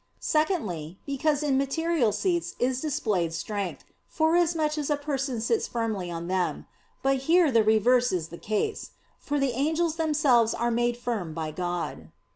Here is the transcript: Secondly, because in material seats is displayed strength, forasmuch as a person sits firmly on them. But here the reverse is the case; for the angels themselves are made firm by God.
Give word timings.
Secondly, 0.19 0.97
because 1.05 1.43
in 1.43 1.59
material 1.59 2.11
seats 2.11 2.55
is 2.57 2.81
displayed 2.81 3.33
strength, 3.33 3.83
forasmuch 4.07 4.75
as 4.79 4.89
a 4.89 4.97
person 4.97 5.39
sits 5.39 5.67
firmly 5.67 6.09
on 6.09 6.25
them. 6.27 6.65
But 7.03 7.17
here 7.29 7.51
the 7.51 7.63
reverse 7.63 8.11
is 8.11 8.29
the 8.29 8.39
case; 8.39 8.93
for 9.19 9.39
the 9.39 9.51
angels 9.51 9.97
themselves 9.97 10.55
are 10.55 10.71
made 10.71 10.97
firm 10.97 11.35
by 11.35 11.51
God. 11.51 12.09